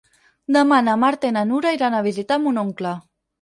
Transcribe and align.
Demà 0.55 0.79
na 0.87 0.95
Marta 1.01 1.29
i 1.31 1.35
na 1.35 1.43
Nura 1.51 1.75
iran 1.77 1.99
a 1.99 2.01
visitar 2.09 2.39
mon 2.47 2.59
oncle. 2.65 2.97